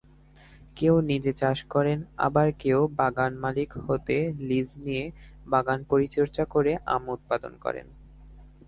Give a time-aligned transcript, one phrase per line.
[0.75, 5.05] কেউ নিজে চাষ করেন আবার কেউ বাগান মালিক হতে লিজ নিয়ে
[5.47, 7.87] বাগান পরিচর্যা করে আম উৎপাদন করেন।